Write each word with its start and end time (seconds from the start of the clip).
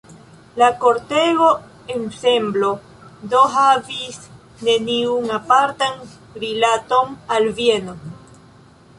La 0.59 0.67
kortego-ensemblo 0.83 2.69
do 3.33 3.41
havis 3.55 4.17
neniun 4.69 5.35
apartan 5.35 6.01
rilaton 6.45 7.13
al 7.37 7.47
Vieno. 7.61 7.95